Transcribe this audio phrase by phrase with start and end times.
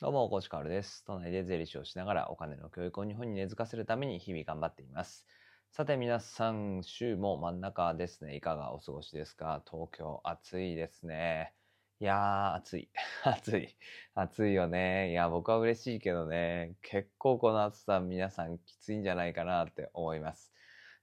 [0.00, 1.04] どうも、コーチカールです。
[1.06, 5.26] 都内で税理士をしながらお金の教育を日本に根付かせるために日々頑張っています。
[5.72, 8.36] さて皆さん、週も真ん中ですね。
[8.36, 9.60] いかがお過ごしですか？
[9.68, 11.56] 東京暑いですね。
[11.98, 12.92] いやー、暑い。
[13.24, 13.76] 暑い。
[14.14, 15.10] 暑いよね。
[15.10, 16.76] いや、僕は嬉しいけどね。
[16.82, 20.52] 結構この暑さ皆さんきついんじゃないかなって思います。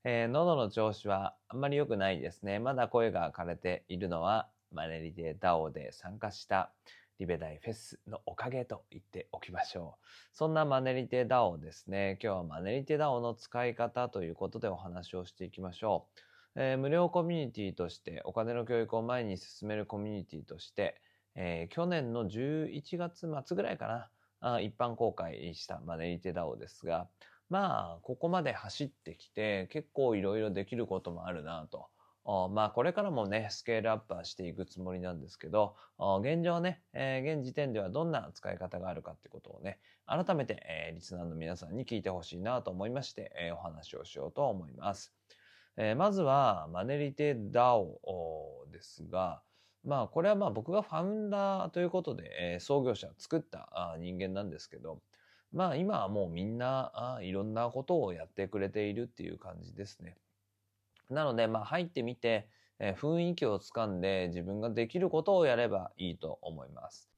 [0.05, 2.59] えー喉の調子はあんまり良くないですね。
[2.59, 6.73] まだ声が枯れているのは、マネリテダオで参加した
[7.19, 10.05] リベダイフェスのおかげと言っておきましょう。
[10.33, 12.19] そんなマネリテダオですね。
[12.21, 16.07] 今日はマネリテダオの使い方ということでお話をしていきましょ
[16.55, 16.61] う。
[16.61, 21.01] えー無料コミュニティとして、お金の教育を前に進めるコミュニティとして、
[21.35, 24.09] えー去年の11月末ぐらいかな、
[24.41, 27.09] あ一般公開したマネリテダオですが、
[27.49, 31.89] まあ、ここまで走ってきて、結構いろいろできることもあるなと。
[32.25, 35.75] まあ、これからもね、スケールアップはしていくつもりなんですけど、
[36.21, 45.13] 現状ね、えー現時点ではどんな使い方があるかってことをね、改めて、えーリスナーの皆さんに聞いてほしいなと思いまして、えーお話をしようと思います。
[45.77, 49.43] えまずは、マネリテ DAO ですが、
[49.83, 55.03] まあ、これはまあ僕がファウンダーということで、え創業者作った人間なんですけど、
[55.53, 60.17] まあ今はもうみんないろんなことをやってくれているっていう感じですね。
[61.09, 62.47] なのでまあ入ってみて、
[62.79, 67.09] えー雰囲気をつかんで自分ができることをやればいいと思います。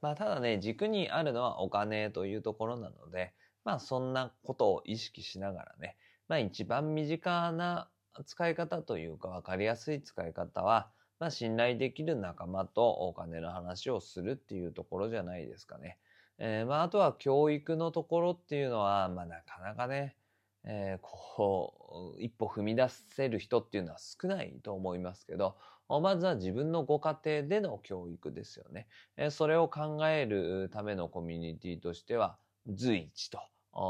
[0.00, 5.96] まあただね、軸にあるのはお金というところなので、まあそんなことを意識しながらね、
[6.28, 7.90] まあ一番身近な
[8.26, 15.98] 使い方というか分かりやすい使い方は、まあ信頼できる仲間とお金の話をするっていうところじゃないですかね。
[16.38, 20.16] えーまああとは教育のところっていうのは、まあなかなかね、
[20.64, 25.56] えーこう、一歩踏み出せる人っていうのは少ないと思いますけど、
[25.88, 28.88] まずは自分のご家庭での教育ですよね。
[29.16, 33.40] えーそれを考えるためのコミュニティとしては随一と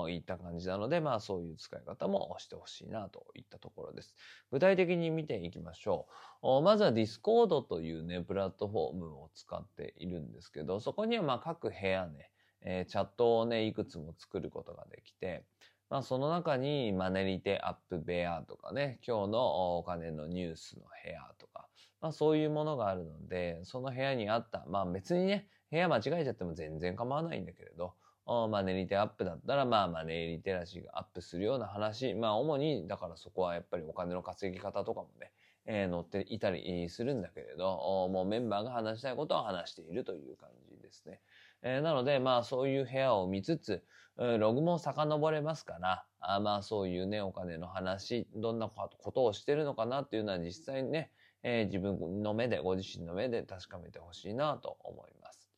[0.08, 4.14] いった感じなので、まあそういう使い方もしてほしいなといったところです。
[4.52, 6.06] 具体的に見ていきましょ
[6.42, 6.62] う。
[6.62, 12.30] まずは Discord というね、プラットフォームを使っているんですけど、そこにはまあ各部屋ね、
[12.60, 15.46] チャットをね、いくつも作ることができて、
[15.90, 21.68] まあその中にマネリテアップ部屋とかね、今日のお金のニュースの部屋とか、
[22.00, 27.94] まあそういうものがあるので、その部屋にあった、まあ別にね、部屋間違えちゃっても全然構わないんだけれど、
[28.26, 35.32] マネリテアップだったら、まあマネリテラシーがアップするような話、まあ主に、だからそこはやっぱりお金の稼ぎ方とかもね、
[35.64, 41.22] えー載っていたりするんだけれど、もうメンバーが話したいことを話しているという感じですね。
[41.62, 43.86] えーなので、まあそういう部屋を見つつ、
[44.18, 51.12] ログも遡れますから、あまあそういうね、お金の話、どんなことをしてるのかなっていうのは実際にね、
[51.44, 55.52] えー自分の目で、ご自身の目で確かめてほしいなと思います。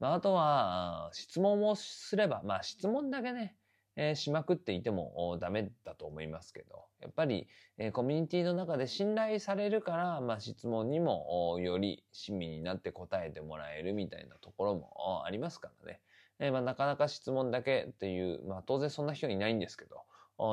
[0.00, 3.56] まあ、あとは、質問をすれば、まあ質問だけね、
[3.94, 16.00] えーしまくっていてもダメだと思いますけど、やっぱり、えーコミュニティの中で信頼されるから、まあ質問にもより親身になって答えてもらえるみたいなところもありますからね。
[16.40, 20.06] えーまあ、なかなか質問だけっていう、まあ当然そんな人いないんですけど、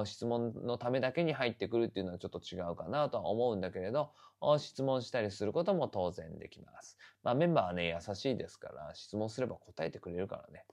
[0.06, 4.14] 質問のためだけに入ってくるっていうのはちょっと違うかなとは思うんだけれど、
[4.58, 6.98] 質問したりすることも当然できます。
[7.22, 10.66] まあメンバーはね、優しいですから、質問すれば答えてくれるからね。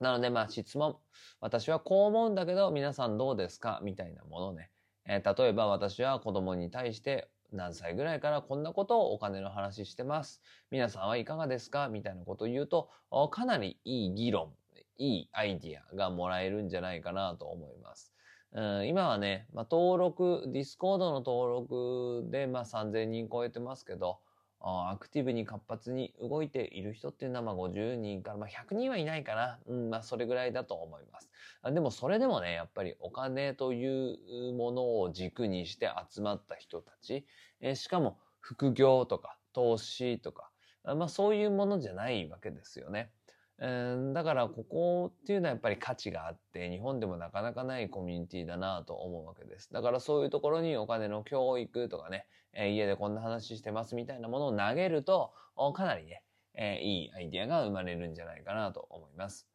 [0.00, 0.98] なのでまあ質問、
[1.40, 3.80] 私はこう思うんだけど、皆さんどうですか？
[3.84, 4.72] みたいなものね。
[5.08, 10.42] えー例えば私は子供に対して何歳ぐらいからこんなことをお金の話してます。
[10.70, 11.88] 皆さんはいかがですか？
[11.88, 12.90] みたいなことを言うと、
[13.30, 14.52] かなりいい議論、
[14.98, 18.12] いいアイディアがもらえるんじゃないかなと思います。
[18.52, 24.18] うん、今はね、まあ、登録、ディスコードの登録で、まあ、3000人超えてますけど、
[24.60, 29.60] アクティブに活発に動いている人っていうのはまあ50人から、ま、100人はいないかな。
[29.66, 31.30] うん、まあそれぐらいだと思います。
[31.72, 37.26] でもそれでもね、やっぱりお金というものを軸にして集まった人たち、
[37.60, 40.52] えーしかも副業とか投資とか、
[40.84, 43.15] まあそういうものじゃないわけですよね。
[43.58, 49.72] だからここっていうのはやっぱり価値があって日本でもなかなかないコミュニティだなと思うわけです。
[49.72, 55.32] だからそういうところにお金の教育とかね、えー家でこんな話してますみたいなものを投げると
[55.74, 56.22] かなりね、
[56.54, 59.48] えーいいアイディアが生まれるんじゃないかなと思います。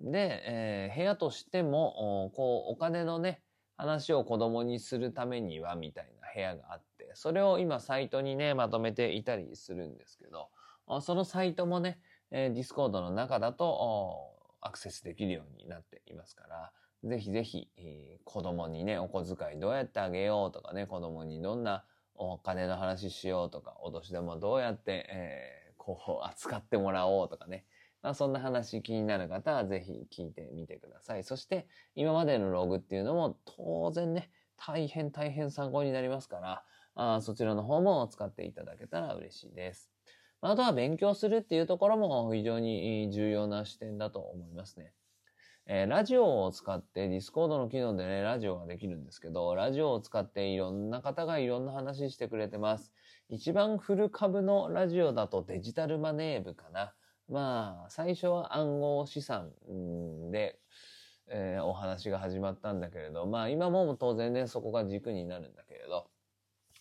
[0.00, 3.42] で、えー部屋としてもおこうお金のね
[3.76, 10.48] 話を子供にするためにはみたいな部屋があってそれを今サイトにねまとめていたりするんですけど
[11.00, 11.98] そのサイトもね
[12.32, 16.72] えー、Discord の中だとアクセスできるようになっていますから、
[17.04, 21.84] ぜひぜひ、えー子供にね、お小遣いどうやってあげようとかね、子供にどんな
[22.14, 27.64] お金の話しようとか、お年玉どうやって、えーこう扱ってもらおうとかね、
[28.02, 31.24] まあ、そんな話気になる方はぜひ聞いてみてください。
[31.24, 36.64] そして今までのログっていうのも当然ね、大変大変参考になりますから、
[36.94, 39.91] あそちらの方も使っていただけたら嬉しいです。
[40.44, 44.92] あとは勉強するっていうところも非常に重要な視点だと思いますね。
[45.66, 52.92] えー、ラジオを使ってディスコードの機能でね、ラジオができるんですけど、ラジオを使っていろんな方がいろんな話してくれてます。
[53.28, 56.92] 一番古株のラジオだとデジタルマネー部かな。
[57.28, 59.52] まあ、最初は暗号資産
[60.32, 60.58] で、
[61.28, 66.10] えー、お話が始まったんだけれど、まあ今も当然ね、そこが軸になるんだけれど、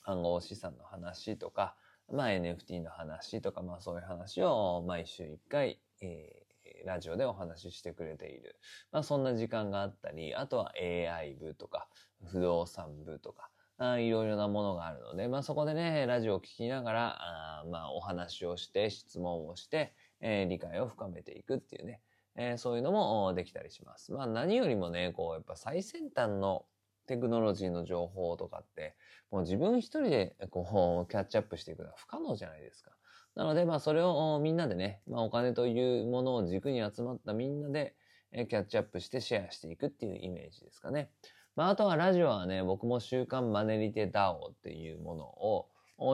[0.03, 1.75] 暗号資産の話とか、
[2.11, 8.59] まあ NFT の話とか、まあそういう話を毎週1回、えー、ラジオでお話ししてくれている。
[8.91, 11.87] まあそんな時間があったり、あとは AI 部とか、
[12.25, 17.17] 不動産部とか、あいろいろなものがあるので、まあそこでね、ラジオを聞きながら、
[17.61, 22.01] あまあお話をして、質問をして、えー、理解を深めていくっていうね、
[22.35, 24.11] えー、そういうのもできたりします。
[24.11, 26.65] まあ何よりもね、こうやっぱ最先端の
[27.11, 28.95] テクノロジーの情報とかって、
[29.31, 32.91] もう自分一人でこうキャッチアップしていくのは不可能じゃないですか。
[33.35, 37.95] なのでまあそれをみんなでね、まあお金というものを軸に集まったみんなで
[38.31, 41.09] キャッチアップしてシェアしていくっていうイメージですかね。
[41.57, 45.67] まああとはラジオはね、僕も週刊マネリテ DAO っていうものを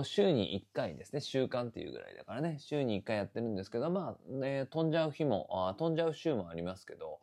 [0.04, 7.20] 週に1回ですね、週刊っていうぐらいだからね、週に1回やってるんですけど、まあね、飛んじゃう日も、あ飛んじゃう週もありますけど、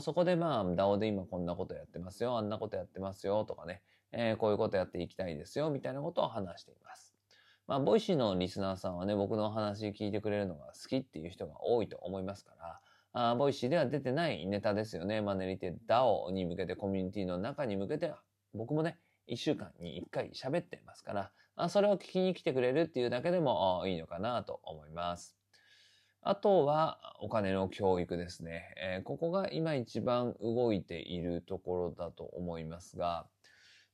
[0.00, 3.82] そこでまあ、DAO で今こんなことやってますよ、あんなことやってますよとかね、
[4.12, 7.14] えー、こういうことやっていきたいですよ、みたいなことを話しています。
[7.66, 12.80] まあ、ボイシーのリスナーさんはね、僕の話聞いてくれるのが好きっていう人が多いと思いますから、
[13.12, 15.20] あボイシーでは出てないネタですよね。
[15.20, 18.12] マネリテ DAO に向けてコミュニティの中に向けて、
[18.54, 18.98] 僕もね、
[19.28, 25.37] 1週間に1回喋ってますから、あそれを聞きに来てくれるっていうだけでもいいのかなと思います。
[26.22, 28.74] あとはお金の教育ですね。
[28.76, 33.26] えー、ここが今一番動いているところだと思いますが、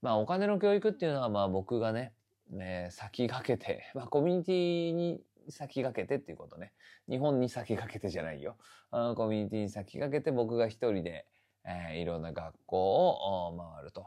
[0.03, 2.13] まあお金の教育っていうのはまあ僕がね、
[2.51, 6.73] ね先駆けて、 まあコミュニティに先駆けてっていうことね。
[7.09, 8.57] 日本に先駆けてじゃないよ。
[8.91, 11.27] あコミュニティに先駆けて僕が一人で、
[11.65, 13.09] えー、いろんな学校
[13.49, 14.07] を回ると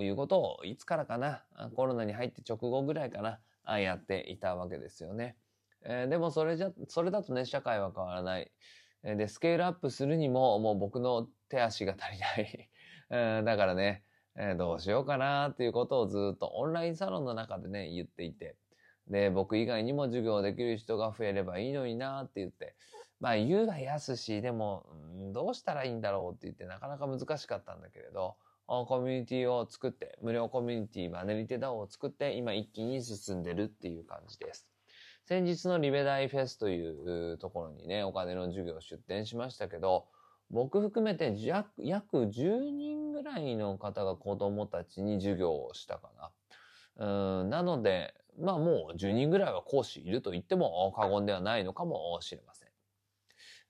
[0.00, 1.44] いうことをいつからかな、
[1.74, 3.22] コロナに入って直後ぐらいか
[3.64, 5.36] な、やっていたわけですよね。
[5.84, 8.50] えー、でもそれじゃ、それだとね、社会は変わらない。
[9.04, 12.68] えで、スケールアップするにも、もう僕の手足が足りない。
[13.10, 14.04] え ー、だからね、
[14.36, 18.56] えー、どうしようかなっていうことをずっとオンラインサロンの中でね、言っていて。
[19.08, 22.76] で、僕以外にも授業できる人が増えればいいのになって言って。
[23.18, 24.86] まあ言うが安し、でも、
[25.32, 28.36] どうしたらいいんだろうって言ってなかなか難しかったんだけれど、
[28.66, 34.71] コミュニティを作って、無料コミュニティ、マネリテダオを作って、今一気に進んでるっていう感じです。
[35.24, 40.06] 先日のリベダイフェスというところにね、お金の授業を出展しましたけど、
[40.50, 41.32] 僕含めて
[41.78, 46.10] 約10人ぐらいの方が子供たちに授業をしたか
[46.98, 47.40] な。
[47.40, 52.68] うんなので、まあもう10人ぐらいは講師いると言っても過言ではないのかもしれません。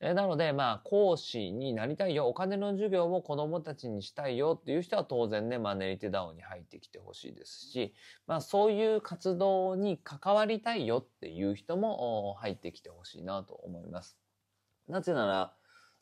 [0.05, 7.95] えなので、まあ、講師になりたいよ、お金の授業を子供たちにしたいよっていう人は当然ね、マネリテダウンに入ってきてほしいですし、
[8.27, 14.19] まあ、そういう活動に関わりたいよっていう人も入ってきてほしいなと思います。
[14.89, 15.55] なぜなら、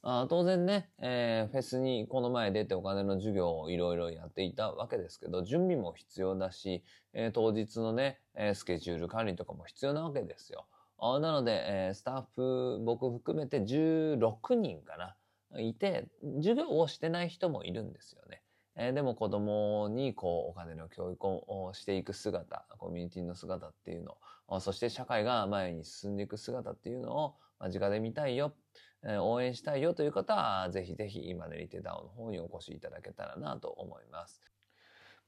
[0.02, 10.64] あ当然ね、えー、フェスにこの前出てお金の授業をいろいろやっていたわけですけど、準備も必要だし、えー、当日のね、えー、スケジュール管理とかも必要なわけですよ。
[11.00, 18.42] なので、えー、スタッフ、僕含めて16人かな、いて、授業をしてない人もいるんですよね。
[18.76, 28.54] えー、でも子供にこうお金の教育をしていく姿、コミュニティの姿っていうの、そして社会が前に進んでいく姿っていうのを間近で見たいよ、
[29.02, 34.42] えー、応援したいよという方は、ぜひぜひ今ねリテダオの方にお越しいただけたらなと思います。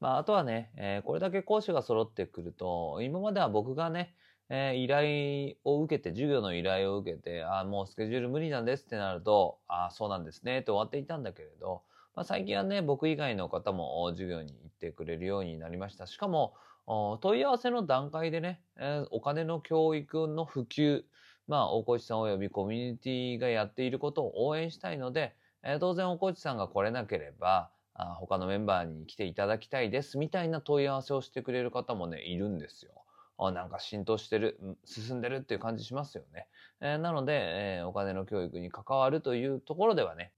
[0.00, 4.14] まあ、あとはね、えー、これだけ講師が揃ってくると、今までは僕がね、
[4.54, 11.80] えー、依頼を受けて、授業の依頼を受けて、あもうスケジュール無理なんですってなると、あそうなんですねって終わっていたんだけれど、
[12.14, 16.06] まあ、最近はね、僕以外の方も授業に行ってくれるようになりました。
[16.06, 16.52] しかも、
[16.86, 21.02] 問い合わせの段階でね、えー、お金の教育の普及、
[21.48, 33.01] まあ、大越さん及びコミュニティがやっていることを応援したいので、えー、当然大越さんが来れなければ、あ他のメンバーに来ていただきたいですみたいな問い合わせをしてくれる方もね、いるんですよ。
[33.38, 36.46] あなんか浸透してる、進んでるっていう感じしますよね。
[36.80, 40.32] えー、なので、えー、お金の教育に関わるというところではね、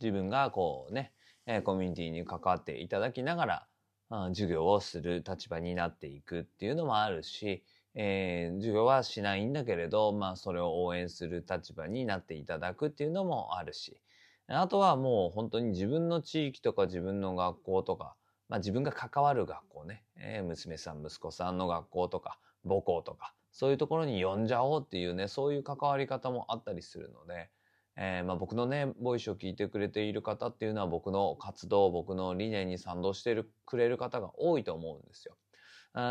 [0.00, 1.12] 自分がこうね、
[1.46, 3.66] えー、コミュニティに関わっていただきながら、
[4.10, 7.62] あ授業をする立場になっていくっていうのもあるし、
[7.94, 14.00] えー、授業はしないんだけれど、まあ、それを応援する立場になっていただくっていうのもあるし、
[14.46, 18.14] あとはもう本当に自分の地域とか自分の学校とか、
[18.48, 27.50] まあ自分が関わる学校ね、えー、娘さん、息子さんの学校とか、母校とか、そういうところに呼んじゃおうっていうね、そういう関わり方もあったりするので、
[27.96, 35.36] えー、まあ僕のね、ボイスを聞いてくれている方っていうのは僕の活動、僕の理念に賛同してるくれる方が多いと思うんですよ。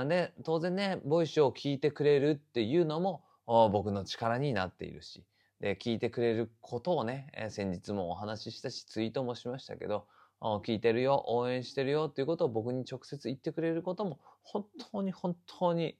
[0.08, 5.24] で、当然ね、ボイスを聞いてくれるっていうのも僕の力になっているし、
[5.62, 10.06] で、聞いてくれることをね、先日もお話ししたし、ツイートもしましたけど、
[10.41, 15.98] 聞いてるよ、応援してるよっていうことを僕に直接言ってくれることも、本当に本当に、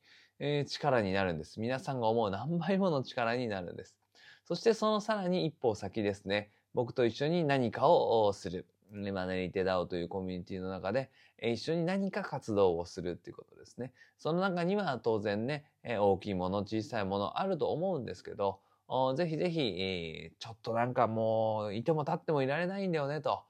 [0.68, 1.60] 力になるんです。
[1.60, 3.98] 皆さんが思う何倍もの力になるんです。
[4.46, 8.68] そしてそのさらに一歩先ですね、僕と一緒に何かをする。
[8.90, 11.10] マネリテダオというコミュニティの中で、
[11.42, 13.92] 一緒に何か活動をするっていうことですね。
[14.18, 18.62] その中には当然ね、大きいもの、小さいものあると思うんですけど、
[19.18, 23.44] ぜひぜひ、ちょっとなんかもう、いても立ってもいられないんだよねと。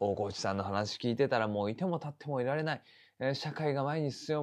[0.00, 2.82] 大河内さんの話聞いてたらもういても立ってもいられない。
[3.20, 4.42] えー、社会が前に進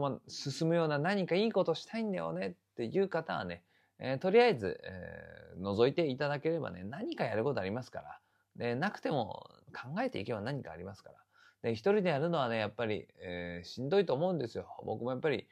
[0.67, 3.63] むような何かいいことしたいんだよねっていう方はね、
[3.99, 8.19] えー、とりあえず、えー、覗いていただければね、何かやることありますから。
[8.55, 11.15] で、なくても考えていけば何かありますから。
[11.61, 14.67] で、一人でやるのはね、やっぱり、えー、しんどいと思うんですよ。
[14.85, 15.47] 僕もやっぱり、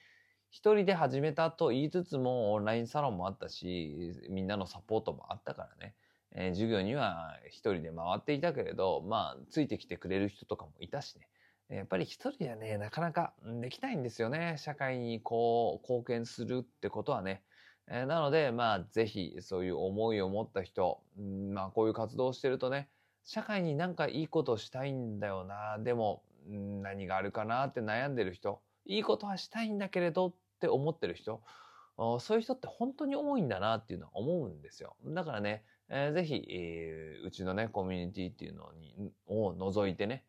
[0.49, 5.93] 一人で始めたと言いつつもオンラインサロンもあったし、みんなのサポートもあったからね。
[6.33, 11.27] えー、授業には一人で回っていたけれど、まあ、ついてきてくれる人とかもいたしね。
[11.69, 14.55] やっぱり一人ではね、なかなかできないんですよね。
[14.57, 17.43] 社会にこう、貢献するってことはね。
[17.87, 22.89] えー、なので、まあ、ぜひ、そういう思いを持った人、んまあ、こういう活動をしてるとね、
[23.23, 25.77] 社会になんかいいことしたいんだよな。
[25.79, 28.61] でも、何があるかなって悩んでる人。
[28.85, 31.43] いいことはしたいんだけれどって思ってる人、
[32.19, 34.95] そういう人って本当に多いんだなっていうのは思うんですよ。
[35.05, 40.23] だからね、えー、ぜひ、えー、うちのね、コミュニティっていうのに、を除いてね、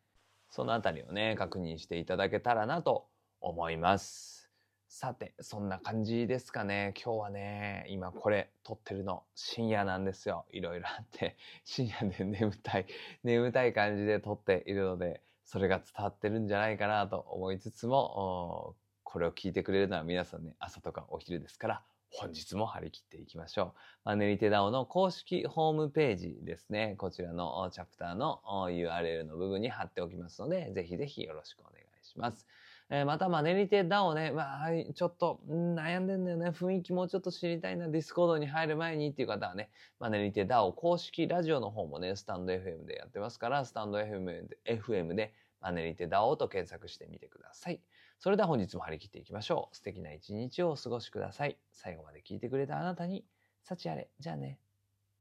[0.51, 3.07] そのあたりをね、確認していただけたらなと
[3.41, 4.51] 思います。
[4.89, 6.95] さて、そんな感じですかね。
[6.97, 10.47] 今日はね、今これ撮ってるの深夜なんですよ。
[10.51, 12.87] いろいろあって、深夜で眠たい、
[13.23, 18.75] 眠たい感じで撮っているので、それが伝わってるんじゃないかなと思いつつも、
[19.05, 23.79] これを聞いてくれるのは皆さんね、朝とかお昼ですから、本日も張り切っていきましょう。
[24.05, 26.95] マネリテダオの公式ホームページですね。
[26.99, 32.47] こちらのチャプターの URL の部分に貼っておきますので、ぜひぜひよろしくお願いします。
[32.93, 36.51] えー、また、マネリテダオね、まあ、ちょっと、悩んでんだよね。
[36.51, 37.89] 雰囲気もうちょっと知りたいな。
[37.89, 47.81] ディスコードに入る前にっていう方はね、マネリテダオ公式ラジオの方もね、スタンド FM でやってますから、スタンド FM で FM でマネリテダオと検索してみてください。
[48.21, 49.75] それでは本日も張り切っていきましょう。
[49.75, 51.59] 素敵な一日をお過ごしください。
[51.73, 53.25] 最後まで聞いてくれたあなたに、
[53.63, 54.11] 幸あれ。
[54.21, 54.59] じゃあね。